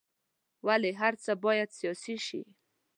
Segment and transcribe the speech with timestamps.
[0.65, 2.41] ولې هر څه باید سیاسي شي.